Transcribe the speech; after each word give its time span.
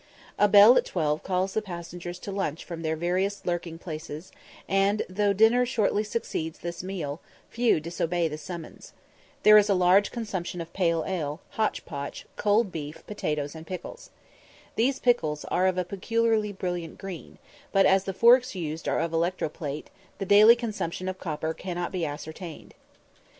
A 0.39 0.47
bell 0.47 0.77
at 0.77 0.85
twelve 0.85 1.21
calls 1.21 1.53
the 1.53 1.61
passengers 1.61 2.17
to 2.21 2.31
lunch 2.31 2.63
from 2.65 2.81
their 2.81 2.95
various 2.95 3.45
lurking 3.45 3.77
places, 3.77 4.31
and, 4.67 5.03
though 5.07 5.31
dinner 5.31 5.63
shortly 5.63 6.03
succeeds 6.03 6.57
this 6.57 6.81
meal, 6.81 7.21
few 7.51 7.79
disobey 7.79 8.27
the 8.27 8.39
summons. 8.39 8.93
There 9.43 9.59
is 9.59 9.69
a 9.69 9.75
large 9.75 10.09
consumption 10.09 10.59
of 10.59 10.73
pale 10.73 11.05
ale, 11.05 11.39
hotch 11.51 11.85
potch, 11.85 12.25
cold 12.35 12.71
beef, 12.71 13.05
potatoes, 13.05 13.53
and 13.53 13.67
pickles. 13.67 14.09
These 14.75 14.97
pickles 14.97 15.45
are 15.51 15.67
of 15.67 15.77
a 15.77 15.85
peculiarly 15.85 16.51
brilliant 16.51 16.97
green, 16.97 17.37
but, 17.71 17.85
as 17.85 18.05
the 18.05 18.13
forks 18.15 18.55
used 18.55 18.87
are 18.87 18.99
of 19.01 19.13
electro 19.13 19.49
plate, 19.49 19.91
the 20.17 20.25
daily 20.25 20.55
consumption 20.55 21.09
of 21.09 21.19
copper 21.19 21.53
cannot 21.53 21.91
be 21.91 22.07
ascertained. 22.07 22.73